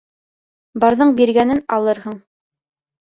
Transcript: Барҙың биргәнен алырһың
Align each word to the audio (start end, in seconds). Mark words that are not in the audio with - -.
Барҙың 0.83 1.11
биргәнен 1.19 1.61
алырһың 1.77 2.17